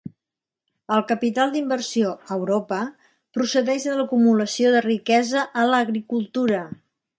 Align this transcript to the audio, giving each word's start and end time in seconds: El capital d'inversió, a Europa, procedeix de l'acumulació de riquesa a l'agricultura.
El 0.95 1.03
capital 1.11 1.53
d'inversió, 1.55 2.13
a 2.29 2.37
Europa, 2.39 2.79
procedeix 3.39 3.87
de 3.91 3.99
l'acumulació 4.01 4.75
de 4.79 4.83
riquesa 4.89 5.47
a 5.65 5.71
l'agricultura. 5.75 6.67